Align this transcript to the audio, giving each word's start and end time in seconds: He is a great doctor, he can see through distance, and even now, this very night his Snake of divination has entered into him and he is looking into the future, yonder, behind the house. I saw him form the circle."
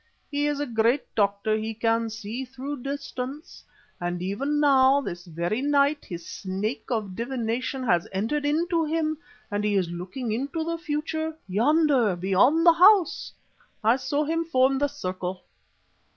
He 0.31 0.47
is 0.47 0.59
a 0.59 0.65
great 0.65 1.13
doctor, 1.13 1.55
he 1.55 1.75
can 1.75 2.09
see 2.09 2.43
through 2.43 2.81
distance, 2.81 3.63
and 3.99 4.19
even 4.19 4.59
now, 4.59 4.99
this 4.99 5.25
very 5.27 5.61
night 5.61 6.05
his 6.05 6.25
Snake 6.25 6.85
of 6.89 7.15
divination 7.15 7.83
has 7.83 8.07
entered 8.11 8.43
into 8.43 8.83
him 8.83 9.19
and 9.51 9.63
he 9.63 9.75
is 9.75 9.91
looking 9.91 10.31
into 10.31 10.63
the 10.63 10.79
future, 10.79 11.35
yonder, 11.47 12.15
behind 12.15 12.65
the 12.65 12.73
house. 12.73 13.31
I 13.83 13.95
saw 13.97 14.23
him 14.23 14.43
form 14.43 14.79
the 14.79 14.87
circle." 14.87 15.43